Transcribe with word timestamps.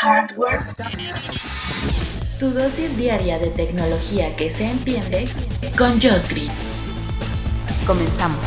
Hardware. 0.00 0.60
Tu 2.38 2.50
dosis 2.50 2.96
diaria 2.96 3.36
de 3.40 3.48
tecnología 3.48 4.36
que 4.36 4.48
se 4.52 4.70
entiende 4.70 5.24
con 5.76 5.90
Josh 6.00 6.28
Green. 6.28 6.52
Comenzamos. 7.84 8.38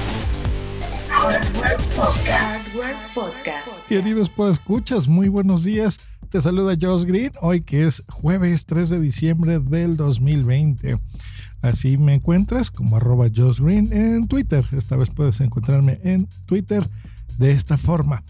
Hardware 1.10 1.76
Podcast. 1.94 2.30
Hardware 2.30 2.96
Podcast. 3.14 3.68
Queridos 3.90 4.32
escuchas, 4.50 5.10
muy 5.10 5.28
buenos 5.28 5.66
días. 5.66 6.00
Te 6.30 6.40
saluda 6.40 6.78
Josh 6.80 7.04
Green, 7.04 7.34
hoy 7.42 7.60
que 7.60 7.86
es 7.86 8.02
jueves 8.08 8.66
3 8.66 8.90
de 8.90 9.00
diciembre 9.02 9.60
del 9.60 9.98
2020. 9.98 11.00
Así 11.62 11.98
me 11.98 12.14
encuentras 12.14 12.72
como 12.72 12.96
arroba 12.96 13.28
Josh 13.28 13.60
Green 13.60 13.92
en 13.92 14.30
Twitter. 14.30 14.64
Esta 14.72 14.96
vez 14.96 15.10
puedes 15.10 15.42
encontrarme 15.42 16.00
en 16.06 16.30
Twitter 16.46 16.90
de 17.38 17.52
esta 17.52 17.78
forma. 17.78 18.24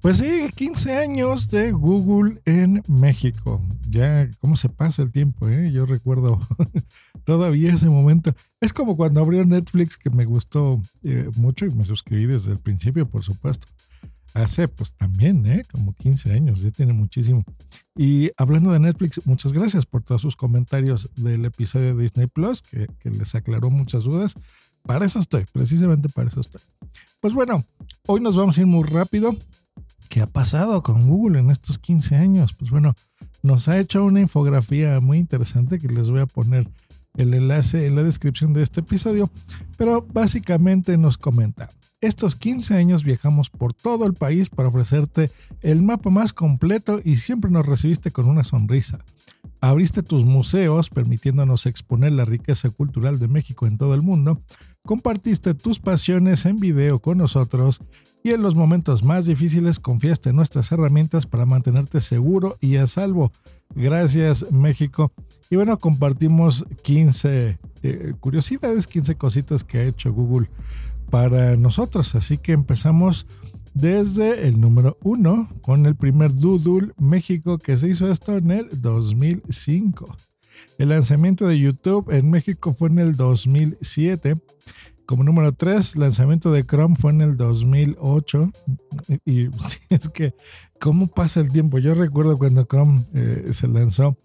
Pues 0.00 0.18
sí, 0.18 0.50
15 0.54 0.98
años 0.98 1.50
de 1.50 1.72
Google 1.72 2.40
en 2.44 2.82
México. 2.86 3.60
Ya, 3.88 4.30
¿cómo 4.40 4.56
se 4.56 4.68
pasa 4.68 5.02
el 5.02 5.10
tiempo? 5.10 5.48
Eh? 5.48 5.72
Yo 5.72 5.84
recuerdo 5.86 6.38
todavía 7.24 7.72
ese 7.72 7.88
momento. 7.88 8.32
Es 8.60 8.72
como 8.72 8.96
cuando 8.96 9.20
abrió 9.20 9.44
Netflix, 9.44 9.96
que 9.96 10.10
me 10.10 10.24
gustó 10.24 10.80
eh, 11.02 11.28
mucho 11.36 11.66
y 11.66 11.70
me 11.70 11.84
suscribí 11.84 12.26
desde 12.26 12.52
el 12.52 12.60
principio, 12.60 13.08
por 13.08 13.24
supuesto. 13.24 13.66
Hace 14.32 14.68
pues 14.68 14.92
también, 14.92 15.46
¿eh? 15.46 15.64
Como 15.72 15.94
15 15.94 16.32
años, 16.32 16.60
ya 16.60 16.70
tiene 16.70 16.92
muchísimo. 16.92 17.42
Y 17.96 18.30
hablando 18.36 18.70
de 18.70 18.78
Netflix, 18.78 19.26
muchas 19.26 19.52
gracias 19.52 19.86
por 19.86 20.02
todos 20.02 20.22
sus 20.22 20.36
comentarios 20.36 21.08
del 21.16 21.46
episodio 21.46 21.96
de 21.96 22.02
Disney 22.02 22.26
Plus, 22.26 22.62
que, 22.62 22.86
que 23.00 23.10
les 23.10 23.34
aclaró 23.34 23.70
muchas 23.70 24.04
dudas. 24.04 24.34
Para 24.86 25.06
eso 25.06 25.18
estoy, 25.18 25.44
precisamente 25.52 26.08
para 26.08 26.28
eso 26.28 26.40
estoy. 26.40 26.60
Pues 27.20 27.34
bueno, 27.34 27.64
hoy 28.06 28.20
nos 28.20 28.36
vamos 28.36 28.56
a 28.56 28.60
ir 28.60 28.66
muy 28.66 28.84
rápido. 28.84 29.36
¿Qué 30.08 30.20
ha 30.20 30.26
pasado 30.26 30.82
con 30.82 31.08
Google 31.08 31.40
en 31.40 31.50
estos 31.50 31.78
15 31.78 32.16
años? 32.16 32.54
Pues 32.54 32.70
bueno, 32.70 32.94
nos 33.42 33.68
ha 33.68 33.78
hecho 33.78 34.04
una 34.04 34.20
infografía 34.20 35.00
muy 35.00 35.18
interesante 35.18 35.80
que 35.80 35.88
les 35.88 36.10
voy 36.10 36.20
a 36.20 36.26
poner 36.26 36.68
el 37.16 37.34
enlace 37.34 37.86
en 37.86 37.96
la 37.96 38.02
descripción 38.02 38.52
de 38.52 38.62
este 38.62 38.80
episodio, 38.80 39.30
pero 39.76 40.06
básicamente 40.12 40.98
nos 40.98 41.18
comenta, 41.18 41.70
estos 42.00 42.36
15 42.36 42.76
años 42.76 43.04
viajamos 43.04 43.48
por 43.48 43.72
todo 43.72 44.04
el 44.06 44.12
país 44.12 44.50
para 44.50 44.68
ofrecerte 44.68 45.30
el 45.62 45.82
mapa 45.82 46.10
más 46.10 46.34
completo 46.34 47.00
y 47.02 47.16
siempre 47.16 47.50
nos 47.50 47.64
recibiste 47.64 48.10
con 48.10 48.28
una 48.28 48.44
sonrisa. 48.44 48.98
Abriste 49.68 50.02
tus 50.02 50.24
museos 50.24 50.90
permitiéndonos 50.90 51.66
exponer 51.66 52.12
la 52.12 52.24
riqueza 52.24 52.70
cultural 52.70 53.18
de 53.18 53.26
México 53.26 53.66
en 53.66 53.78
todo 53.78 53.94
el 53.94 54.02
mundo 54.02 54.40
compartiste 54.86 55.52
tus 55.52 55.80
pasiones 55.80 56.46
en 56.46 56.58
video 56.58 57.00
con 57.00 57.18
nosotros 57.18 57.80
y 58.22 58.30
en 58.30 58.40
los 58.40 58.54
momentos 58.54 59.02
más 59.02 59.26
difíciles 59.26 59.80
confiaste 59.80 60.30
en 60.30 60.36
nuestras 60.36 60.72
herramientas 60.72 61.26
para 61.26 61.44
mantenerte 61.44 62.00
seguro 62.00 62.56
y 62.60 62.76
a 62.76 62.86
salvo. 62.86 63.32
Gracias 63.74 64.50
México. 64.50 65.12
Y 65.50 65.56
bueno, 65.56 65.78
compartimos 65.78 66.64
15 66.82 67.58
eh, 67.82 68.14
curiosidades, 68.20 68.86
15 68.86 69.16
cositas 69.16 69.64
que 69.64 69.78
ha 69.78 69.84
hecho 69.84 70.12
Google 70.12 70.48
para 71.10 71.56
nosotros. 71.56 72.14
Así 72.14 72.38
que 72.38 72.52
empezamos 72.52 73.26
desde 73.76 74.48
el 74.48 74.58
número 74.58 74.96
1 75.02 75.48
con 75.60 75.84
el 75.84 75.96
primer 75.96 76.34
Doodle 76.34 76.92
México 76.98 77.58
que 77.58 77.76
se 77.76 77.88
hizo 77.88 78.10
esto 78.10 78.36
en 78.36 78.50
el 78.50 78.80
2005. 78.80 80.16
El 80.78 80.88
lanzamiento 80.88 81.46
de 81.46 81.58
YouTube 81.58 82.10
en 82.10 82.30
México 82.30 82.72
fue 82.72 82.88
en 82.88 82.98
el 83.00 83.16
2007. 83.16 84.38
Como 85.04 85.24
número 85.24 85.52
3, 85.52 85.96
lanzamiento 85.96 86.50
de 86.52 86.64
Chrome 86.64 86.96
fue 86.96 87.12
en 87.12 87.20
el 87.20 87.36
2008. 87.36 88.50
Y, 89.26 89.48
es 89.90 90.08
que, 90.08 90.34
¿cómo 90.80 91.08
pasa 91.08 91.40
el 91.40 91.52
tiempo? 91.52 91.78
Yo 91.78 91.94
recuerdo 91.94 92.38
cuando 92.38 92.64
Chrome 92.64 93.04
eh, 93.12 93.48
se 93.50 93.68
lanzó 93.68 94.16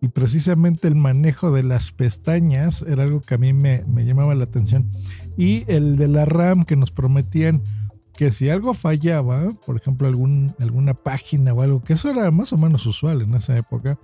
y 0.00 0.08
precisamente 0.08 0.86
el 0.86 0.94
manejo 0.94 1.50
de 1.50 1.64
las 1.64 1.90
pestañas 1.90 2.82
era 2.88 3.02
algo 3.02 3.20
que 3.20 3.34
a 3.34 3.38
mí 3.38 3.52
me 3.52 3.82
llamaba 4.04 4.36
la 4.36 4.44
atención. 4.44 4.88
Y 5.36 5.64
el 5.66 5.96
de 5.96 6.06
la 6.06 6.26
RAM 6.26 6.64
que 6.64 6.76
nos 6.76 6.92
prometían 6.92 7.62
que 8.20 8.30
si 8.30 8.50
algo 8.50 8.74
fallaba, 8.74 9.50
por 9.64 9.78
ejemplo, 9.78 10.06
algún, 10.06 10.54
alguna 10.58 10.92
página 10.92 11.54
o 11.54 11.62
algo, 11.62 11.82
que 11.82 11.94
eso 11.94 12.10
era 12.10 12.30
más 12.30 12.52
o 12.52 12.58
menos 12.58 12.84
usual 12.84 13.22
en 13.22 13.32
esa 13.32 13.56
época, 13.56 13.98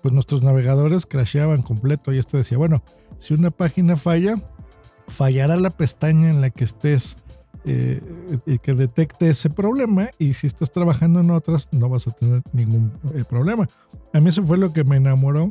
pues 0.00 0.14
nuestros 0.14 0.44
navegadores 0.44 1.06
crasheaban 1.06 1.62
completo 1.62 2.12
y 2.12 2.18
este 2.18 2.36
decía, 2.36 2.56
bueno, 2.56 2.84
si 3.18 3.34
una 3.34 3.50
página 3.50 3.96
falla, 3.96 4.36
fallará 5.08 5.56
la 5.56 5.70
pestaña 5.70 6.30
en 6.30 6.40
la 6.40 6.50
que 6.50 6.62
estés 6.62 7.16
eh, 7.64 8.00
y 8.46 8.60
que 8.60 8.74
detecte 8.74 9.28
ese 9.28 9.50
problema 9.50 10.10
y 10.20 10.34
si 10.34 10.46
estás 10.46 10.70
trabajando 10.70 11.18
en 11.18 11.32
otras 11.32 11.66
no 11.72 11.88
vas 11.88 12.06
a 12.06 12.12
tener 12.12 12.42
ningún 12.52 12.92
eh, 13.12 13.24
problema. 13.28 13.68
A 14.14 14.20
mí 14.20 14.28
eso 14.28 14.44
fue 14.44 14.56
lo 14.56 14.72
que 14.72 14.84
me 14.84 14.98
enamoró 14.98 15.50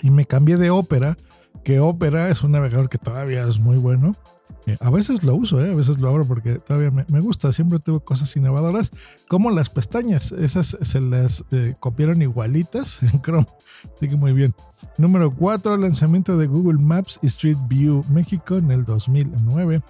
y 0.00 0.12
me 0.12 0.26
cambié 0.26 0.58
de 0.58 0.70
Opera, 0.70 1.16
que 1.64 1.80
Opera 1.80 2.28
es 2.28 2.44
un 2.44 2.52
navegador 2.52 2.88
que 2.88 2.98
todavía 2.98 3.48
es 3.48 3.58
muy 3.58 3.78
bueno 3.78 4.14
eh, 4.66 4.76
a 4.80 4.90
veces 4.90 5.22
lo 5.22 5.36
uso, 5.36 5.64
eh, 5.64 5.70
a 5.70 5.74
veces 5.74 6.00
lo 6.00 6.08
abro 6.08 6.26
porque 6.26 6.56
todavía 6.56 6.90
me, 6.90 7.20
gusta. 7.20 7.52
Siempre 7.52 7.78
tuve 7.78 8.00
cosas 8.00 8.36
innovadoras, 8.36 8.90
como 9.28 9.50
las 9.50 9.70
pestañas. 9.70 10.32
Esas 10.32 10.76
se 10.80 11.00
las 11.00 11.44
eh, 11.52 11.74
copiaron 11.78 12.20
igualitas 12.20 13.00
en 13.02 13.22
Chrome. 13.22 13.46
Así 13.96 14.08
que 14.08 14.16
muy 14.16 14.32
bien. 14.32 14.54
Número 14.98 15.32
4, 15.32 15.76
lanzamiento 15.76 16.36
de 16.36 16.48
Google 16.48 16.80
Maps 16.80 17.20
Street 17.22 17.58
View 17.68 18.04
México 18.10 18.56
en 18.56 18.72
el 18.72 18.84
2009. 18.84 19.82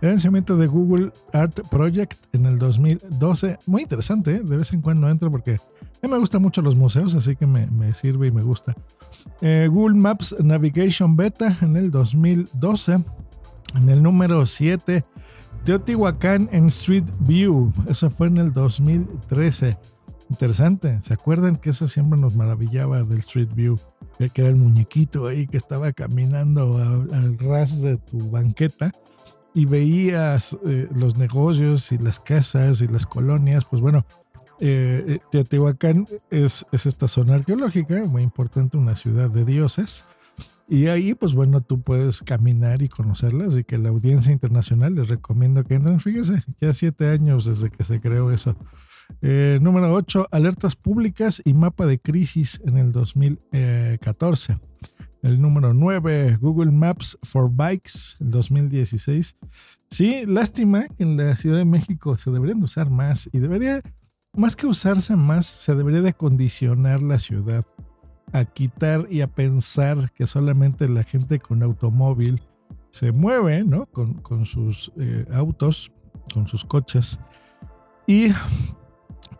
El 0.00 0.08
lanzamiento 0.08 0.56
de 0.56 0.66
Google 0.66 1.12
Art 1.32 1.60
Project 1.70 2.14
en 2.32 2.46
el 2.46 2.58
2012. 2.58 3.58
Muy 3.66 3.82
interesante, 3.82 4.42
de 4.42 4.56
vez 4.56 4.72
en 4.72 4.80
cuando 4.80 5.08
entro 5.08 5.30
porque 5.30 5.52
a 5.54 6.06
mí 6.06 6.12
me 6.12 6.18
gustan 6.18 6.42
mucho 6.42 6.60
los 6.60 6.74
museos, 6.74 7.14
así 7.14 7.36
que 7.36 7.46
me 7.46 7.94
sirve 7.94 8.26
y 8.26 8.30
me 8.32 8.42
gusta. 8.42 8.74
Google 9.40 9.96
Maps 9.96 10.34
Navigation 10.38 11.16
Beta 11.16 11.56
en 11.62 11.76
el 11.76 11.90
2012. 11.90 13.04
En 13.74 13.88
el 13.88 14.02
número 14.02 14.46
7, 14.46 15.04
Teotihuacán 15.64 16.48
en 16.52 16.66
Street 16.66 17.04
View. 17.20 17.72
Eso 17.88 18.10
fue 18.10 18.28
en 18.28 18.36
el 18.36 18.52
2013. 18.52 19.78
Interesante. 20.30 20.98
¿Se 21.02 21.14
acuerdan 21.14 21.56
que 21.56 21.70
eso 21.70 21.88
siempre 21.88 22.18
nos 22.18 22.34
maravillaba 22.34 23.02
del 23.02 23.18
Street 23.18 23.48
View? 23.54 23.78
Que 24.18 24.42
era 24.42 24.48
el 24.50 24.56
muñequito 24.56 25.26
ahí 25.26 25.46
que 25.46 25.56
estaba 25.56 25.92
caminando 25.92 26.78
al, 26.78 27.38
ras 27.38 27.80
de 27.80 27.96
tu 27.96 28.30
banqueta 28.30 28.92
y 29.54 29.66
veías 29.66 30.56
eh, 30.66 30.88
los 30.94 31.16
negocios 31.16 31.92
y 31.92 31.98
las 31.98 32.20
casas 32.20 32.80
y 32.80 32.88
las 32.88 33.06
colonias. 33.06 33.64
Pues 33.64 33.82
bueno, 33.82 34.06
eh, 34.60 35.04
eh, 35.08 35.18
Teotihuacán 35.30 36.06
es, 36.30 36.64
es 36.72 36.86
esta 36.86 37.08
zona 37.08 37.34
arqueológica 37.34 38.04
muy 38.04 38.22
importante, 38.22 38.76
una 38.76 38.96
ciudad 38.96 39.30
de 39.30 39.44
dioses. 39.44 40.06
Y 40.68 40.86
ahí, 40.86 41.14
pues 41.14 41.34
bueno, 41.34 41.60
tú 41.60 41.82
puedes 41.82 42.22
caminar 42.22 42.82
y 42.82 42.88
conocerlas. 42.88 43.56
Y 43.56 43.64
que 43.64 43.78
la 43.78 43.90
audiencia 43.90 44.32
internacional 44.32 44.94
les 44.94 45.08
recomiendo 45.08 45.64
que 45.64 45.74
entren. 45.74 46.00
Fíjese, 46.00 46.42
ya 46.60 46.72
siete 46.72 47.10
años 47.10 47.44
desde 47.44 47.70
que 47.70 47.84
se 47.84 48.00
creó 48.00 48.30
eso. 48.30 48.56
Eh, 49.20 49.58
número 49.60 49.92
8, 49.92 50.28
alertas 50.30 50.76
públicas 50.76 51.42
y 51.44 51.54
mapa 51.54 51.86
de 51.86 51.98
crisis 51.98 52.60
en 52.64 52.78
el 52.78 52.92
2014. 52.92 54.58
El 55.22 55.40
número 55.40 55.72
9, 55.72 56.38
Google 56.40 56.70
Maps 56.70 57.18
for 57.22 57.50
Bikes, 57.50 58.16
el 58.20 58.30
2016. 58.30 59.36
Sí, 59.90 60.24
lástima 60.26 60.86
que 60.88 61.02
en 61.02 61.16
la 61.16 61.36
Ciudad 61.36 61.58
de 61.58 61.64
México 61.64 62.16
se 62.18 62.30
deberían 62.30 62.62
usar 62.62 62.90
más 62.90 63.28
y 63.32 63.38
debería, 63.38 63.80
más 64.34 64.56
que 64.56 64.66
usarse 64.66 65.16
más, 65.16 65.46
se 65.46 65.74
debería 65.74 66.02
de 66.02 66.12
condicionar 66.12 67.02
la 67.02 67.18
ciudad 67.18 67.64
a 68.34 68.44
quitar 68.44 69.06
y 69.08 69.20
a 69.20 69.28
pensar 69.28 70.10
que 70.10 70.26
solamente 70.26 70.88
la 70.88 71.04
gente 71.04 71.38
con 71.38 71.62
automóvil 71.62 72.42
se 72.90 73.12
mueve, 73.12 73.62
¿no? 73.64 73.86
Con, 73.86 74.44
sus 74.44 74.92
eh, 74.98 75.24
autos, 75.32 75.92
con 76.32 76.48
sus 76.48 76.64
coches 76.64 77.20
y 78.08 78.30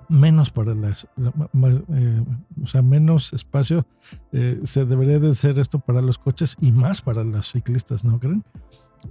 menos 0.08 0.50
para 0.50 0.74
las, 0.74 1.04
eh, 1.16 2.24
o 2.62 2.66
sea, 2.66 2.82
menos 2.82 3.32
espacio 3.32 3.86
eh, 4.32 4.60
se 4.64 4.84
debería 4.84 5.18
de 5.18 5.30
hacer 5.30 5.58
esto 5.58 5.78
para 5.78 6.00
los 6.00 6.18
coches 6.18 6.56
y 6.60 6.72
más 6.72 7.02
para 7.02 7.24
los 7.24 7.52
ciclistas, 7.52 8.04
¿no 8.04 8.18
creen? 8.18 8.44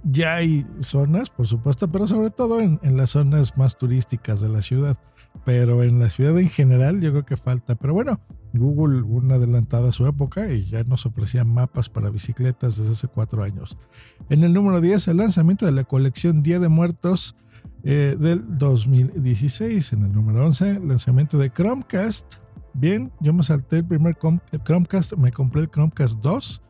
Ya 0.02 0.34
hay 0.34 0.66
zonas, 0.80 1.30
por 1.30 1.46
supuesto, 1.46 1.90
pero 1.90 2.06
sobre 2.06 2.30
todo 2.30 2.60
en, 2.60 2.80
en 2.82 2.96
las 2.96 3.10
zonas 3.10 3.56
más 3.56 3.78
turísticas 3.78 4.40
de 4.40 4.48
la 4.48 4.62
ciudad. 4.62 4.98
Pero 5.44 5.82
en 5.82 5.98
la 5.98 6.08
ciudad 6.10 6.38
en 6.38 6.48
general 6.48 7.00
yo 7.00 7.10
creo 7.10 7.24
que 7.24 7.36
falta. 7.36 7.74
Pero 7.74 7.92
bueno, 7.92 8.20
Google, 8.52 9.02
una 9.02 9.34
adelantada 9.34 9.88
a 9.88 9.92
su 9.92 10.06
época, 10.06 10.52
y 10.52 10.64
ya 10.64 10.84
nos 10.84 11.06
ofrecía 11.06 11.44
mapas 11.44 11.88
para 11.88 12.10
bicicletas 12.10 12.76
desde 12.76 12.92
hace 12.92 13.08
cuatro 13.08 13.42
años. 13.42 13.76
En 14.30 14.44
el 14.44 14.52
número 14.52 14.80
10, 14.80 15.08
el 15.08 15.16
lanzamiento 15.18 15.66
de 15.66 15.72
la 15.72 15.84
colección 15.84 16.42
Día 16.42 16.60
de 16.60 16.68
Muertos 16.68 17.34
eh, 17.84 18.16
del 18.18 18.58
2016. 18.58 19.92
En 19.92 20.04
el 20.04 20.12
número 20.12 20.44
11, 20.46 20.80
lanzamiento 20.80 21.38
de 21.38 21.50
Chromecast. 21.50 22.36
Bien, 22.72 23.12
yo 23.20 23.32
me 23.32 23.42
salté 23.42 23.78
el 23.78 23.84
primer 23.84 24.16
Chromecast, 24.64 25.14
me 25.14 25.30
compré 25.30 25.62
el 25.62 25.70
Chromecast 25.70 26.18
2 26.20 26.62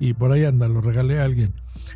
y 0.00 0.14
por 0.14 0.32
ahí 0.32 0.44
anda, 0.44 0.68
lo 0.68 0.80
regalé 0.80 1.20
a 1.20 1.24
alguien. 1.24 1.54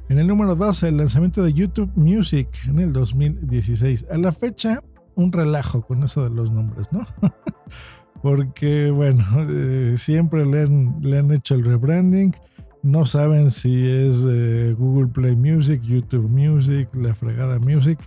En 0.08 0.18
el 0.18 0.26
número 0.26 0.54
12, 0.54 0.88
el 0.88 0.96
lanzamiento 0.96 1.42
de 1.42 1.52
YouTube 1.52 1.90
Music 1.96 2.48
en 2.66 2.78
el 2.78 2.92
2016. 2.92 4.06
A 4.10 4.18
la 4.18 4.32
fecha, 4.32 4.82
un 5.14 5.32
relajo 5.32 5.82
con 5.82 6.04
eso 6.04 6.22
de 6.22 6.30
los 6.30 6.50
nombres, 6.50 6.88
¿no? 6.92 7.00
porque 8.22 8.90
bueno, 8.90 9.24
eh, 9.48 9.94
siempre 9.96 10.44
le 10.46 10.62
han, 10.62 10.98
le 11.02 11.18
han 11.18 11.30
hecho 11.32 11.54
el 11.54 11.64
rebranding. 11.64 12.34
No 12.82 13.06
saben 13.06 13.50
si 13.50 13.88
es 13.88 14.24
eh, 14.28 14.74
Google 14.78 15.08
Play 15.08 15.34
Music, 15.34 15.82
YouTube 15.82 16.30
Music, 16.30 16.88
la 16.94 17.14
fregada 17.14 17.58
Music. 17.58 17.98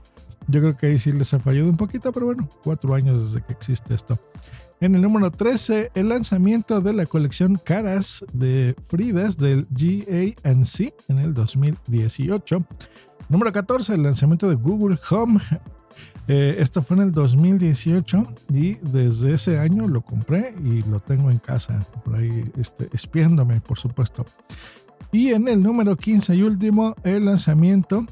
Yo 0.52 0.60
creo 0.60 0.76
que 0.76 0.88
ahí 0.88 1.00
sí 1.00 1.14
les 1.14 1.34
ha 1.34 1.40
fallado 1.40 1.70
un 1.70 1.78
poquito, 1.78 2.12
pero 2.12 2.26
bueno, 2.26 2.50
cuatro 2.62 2.94
años 2.94 3.32
desde 3.32 3.46
que 3.46 3.54
existe 3.54 3.94
esto. 3.94 4.20
En 4.82 4.96
el 4.96 5.02
número 5.02 5.32
13, 5.32 5.92
el 5.96 6.10
lanzamiento 6.10 6.82
de 6.82 6.92
la 6.92 7.06
colección 7.06 7.56
Caras 7.56 8.26
de 8.34 8.76
Fridas 8.84 9.38
del 9.38 9.66
GANC 9.70 10.94
en 11.08 11.20
el 11.20 11.34
2018. 11.34 12.66
Número 13.30 13.54
14, 13.54 13.96
el 13.96 14.04
lanzamiento 14.04 14.50
de 14.50 14.56
Google 14.56 14.98
Home. 15.10 15.40
Eh, 16.28 16.58
esto 16.60 16.84
fue 16.84 16.98
en 16.98 17.04
el 17.04 17.12
2018 17.14 18.34
y 18.54 18.76
desde 18.76 19.34
ese 19.34 19.60
año 19.60 19.88
lo 19.88 20.02
compré 20.02 20.54
y 20.64 20.82
lo 20.90 21.00
tengo 21.00 21.32
en 21.32 21.40
casa, 21.40 21.86
por 22.06 22.16
ahí 22.16 22.50
este, 22.58 22.90
espiándome, 22.94 23.60
por 23.60 23.80
supuesto. 23.80 24.26
Y 25.12 25.30
en 25.30 25.48
el 25.48 25.62
número 25.62 25.96
15 25.96 26.36
y 26.36 26.44
último, 26.44 26.96
el 27.04 27.26
lanzamiento 27.26 28.06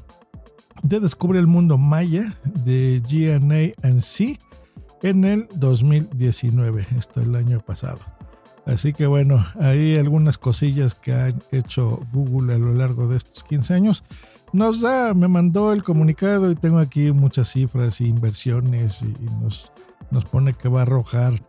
de 0.82 1.00
Descubre 1.00 1.38
el 1.38 1.46
Mundo 1.46 1.78
Maya 1.78 2.24
de 2.44 3.02
GNA&C 3.08 4.38
en 5.02 5.24
el 5.24 5.48
2019, 5.54 6.86
esto 6.96 7.20
el 7.20 7.34
año 7.34 7.60
pasado. 7.60 8.00
Así 8.66 8.92
que 8.92 9.06
bueno, 9.06 9.44
hay 9.58 9.96
algunas 9.96 10.38
cosillas 10.38 10.94
que 10.94 11.12
ha 11.12 11.34
hecho 11.50 12.00
Google 12.12 12.54
a 12.54 12.58
lo 12.58 12.74
largo 12.74 13.08
de 13.08 13.16
estos 13.16 13.42
15 13.44 13.74
años. 13.74 14.04
Nos 14.52 14.80
da, 14.80 15.14
me 15.14 15.28
mandó 15.28 15.72
el 15.72 15.82
comunicado 15.82 16.50
y 16.50 16.54
tengo 16.54 16.78
aquí 16.78 17.12
muchas 17.12 17.50
cifras 17.52 18.00
y 18.00 18.06
inversiones 18.06 19.02
y, 19.02 19.14
nos, 19.40 19.72
nos 20.10 20.24
pone 20.24 20.54
que 20.54 20.68
va 20.68 20.80
a 20.80 20.82
arrojar 20.82 21.42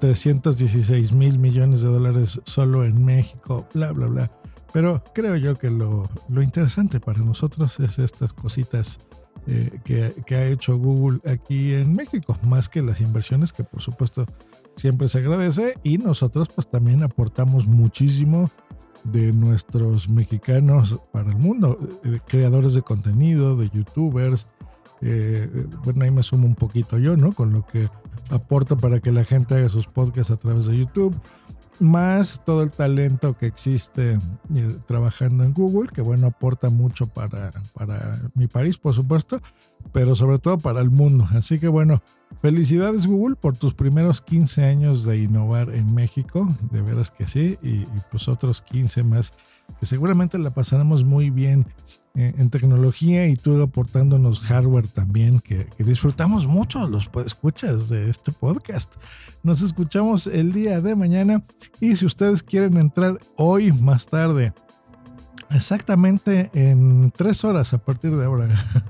316 0.00 1.12
mil 1.12 1.38
millones 1.38 1.82
de 1.82 1.88
dólares 1.88 2.40
solo 2.44 2.84
en 2.84 3.04
México, 3.04 3.66
bla, 3.74 3.92
bla, 3.92 4.06
bla. 4.06 4.30
Pero 4.74 5.04
creo 5.14 5.36
yo 5.36 5.56
que 5.56 5.70
lo, 5.70 6.10
lo 6.28 6.42
interesante 6.42 6.98
para 6.98 7.20
nosotros 7.20 7.78
es 7.78 8.00
estas 8.00 8.32
cositas 8.32 8.98
eh, 9.46 9.70
que, 9.84 10.34
ha 10.34 10.46
hecho 10.46 10.76
Google 10.76 11.20
aquí 11.30 11.74
en 11.74 11.94
México, 11.94 12.36
más 12.42 12.68
que 12.68 12.82
las 12.82 13.00
inversiones 13.00 13.52
que 13.52 13.62
por 13.62 13.80
supuesto 13.80 14.26
siempre 14.74 15.06
se 15.06 15.18
agradece 15.18 15.74
y 15.84 15.98
nosotros 15.98 16.48
pues 16.52 16.68
también 16.68 17.04
aportamos 17.04 17.68
muchísimo 17.68 18.50
de 19.04 19.32
nuestros 19.32 20.08
mexicanos 20.08 20.98
para 21.12 21.30
el 21.30 21.36
mundo, 21.36 21.78
eh, 22.02 22.18
creadores 22.26 22.74
de 22.74 22.82
contenido, 22.82 23.56
de 23.56 23.70
youtubers. 23.70 24.48
Eh, 25.02 25.68
bueno, 25.84 26.02
ahí 26.02 26.10
me 26.10 26.24
sumo 26.24 26.48
un 26.48 26.56
poquito 26.56 26.98
yo, 26.98 27.16
¿no? 27.16 27.32
Con 27.32 27.52
lo 27.52 27.64
que 27.64 27.88
aporto 28.30 28.76
para 28.76 28.98
que 28.98 29.12
la 29.12 29.22
gente 29.22 29.54
haga 29.54 29.68
sus 29.68 29.86
podcasts 29.86 30.32
a 30.32 30.36
través 30.36 30.66
de 30.66 30.78
YouTube 30.78 31.14
más 31.80 32.42
todo 32.44 32.62
el 32.62 32.70
talento 32.70 33.36
que 33.36 33.46
existe 33.46 34.18
eh, 34.54 34.76
trabajando 34.86 35.44
en 35.44 35.52
Google, 35.52 35.90
que 35.92 36.00
bueno, 36.02 36.28
aporta 36.28 36.70
mucho 36.70 37.06
para, 37.06 37.52
para 37.74 38.20
mi 38.34 38.46
país, 38.46 38.78
por 38.78 38.94
supuesto, 38.94 39.40
pero 39.92 40.16
sobre 40.16 40.38
todo 40.38 40.58
para 40.58 40.80
el 40.80 40.90
mundo. 40.90 41.26
Así 41.34 41.58
que 41.58 41.68
bueno, 41.68 42.02
felicidades 42.40 43.06
Google 43.06 43.36
por 43.36 43.56
tus 43.56 43.74
primeros 43.74 44.20
15 44.20 44.64
años 44.64 45.04
de 45.04 45.18
innovar 45.18 45.70
en 45.70 45.94
México, 45.94 46.48
de 46.70 46.82
veras 46.82 47.10
que 47.10 47.26
sí, 47.26 47.58
y, 47.62 47.86
pues 48.10 48.28
otros 48.28 48.62
15 48.62 49.02
más 49.02 49.32
que 49.80 49.86
seguramente 49.86 50.38
la 50.38 50.52
pasaremos 50.52 51.04
muy 51.04 51.30
bien 51.30 51.66
eh, 52.14 52.34
en 52.36 52.50
tecnología 52.50 53.26
y 53.26 53.36
tú 53.36 53.60
aportándonos 53.62 54.40
hardware 54.40 54.88
también, 54.88 55.40
que, 55.40 55.66
disfrutamos 55.78 56.46
mucho 56.46 56.86
los 56.86 57.10
escuchas 57.24 57.88
de 57.88 58.10
este 58.10 58.30
podcast. 58.30 58.94
Nos 59.42 59.62
escuchamos 59.62 60.26
el 60.26 60.52
día 60.52 60.80
de 60.80 60.94
mañana 60.94 61.44
y 61.80 61.96
si 61.96 62.04
ustedes 62.06 62.42
quieren 62.42 62.76
entrar 62.76 63.18
hoy 63.36 63.72
más 63.72 64.06
tarde, 64.06 64.52
exactamente 65.50 66.50
en 66.54 67.10
tres 67.10 67.44
horas 67.44 67.72
a 67.74 67.78
partir 67.78 68.14
de 68.16 68.24
ahora, 68.24 68.48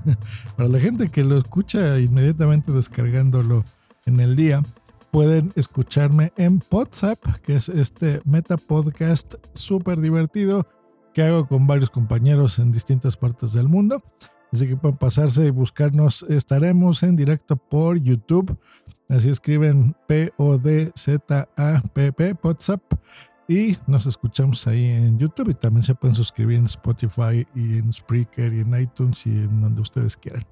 para 0.56 0.68
la 0.68 0.78
gente 0.78 1.08
que 1.08 1.24
lo 1.24 1.38
escucha 1.38 1.98
inmediatamente 1.98 2.72
descargándolo 2.72 3.64
en 4.06 4.20
el 4.20 4.36
día, 4.36 4.62
pueden 5.10 5.52
escucharme 5.54 6.32
en 6.36 6.62
WhatsApp, 6.70 7.18
que 7.42 7.56
es 7.56 7.68
este 7.68 8.20
meta 8.24 8.56
podcast 8.56 9.34
súper 9.52 10.00
divertido 10.00 10.66
que 11.14 11.22
hago 11.22 11.46
con 11.46 11.66
varios 11.66 11.90
compañeros 11.90 12.58
en 12.58 12.72
distintas 12.72 13.16
partes 13.16 13.52
del 13.52 13.68
mundo. 13.68 14.02
Así 14.52 14.66
que 14.68 14.76
pueden 14.76 14.98
pasarse 14.98 15.46
y 15.46 15.50
buscarnos. 15.50 16.24
Estaremos 16.28 17.02
en 17.02 17.16
directo 17.16 17.56
por 17.56 17.98
YouTube. 17.98 18.58
Así 19.08 19.28
escriben 19.30 19.96
P-O-D-Z-A-P-P, 20.08 21.14
WhatsApp. 22.42 22.82
Y 23.49 23.76
nos 23.87 24.06
escuchamos 24.06 24.67
ahí 24.67 24.87
en 24.87 25.19
YouTube. 25.19 25.50
Y 25.50 25.55
también 25.55 25.82
se 25.82 25.94
pueden 25.94 26.14
suscribir 26.14 26.58
en 26.58 26.67
Spotify 26.67 27.46
y 27.55 27.79
en 27.79 27.93
Spreaker 27.93 28.52
y 28.52 28.61
en 28.61 28.81
iTunes 28.81 29.26
y 29.26 29.31
en 29.31 29.61
donde 29.61 29.82
ustedes 29.82 30.17
quieran. 30.17 30.44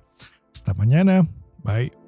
Hasta 0.52 0.74
mañana. 0.74 1.26
Bye. 1.64 2.01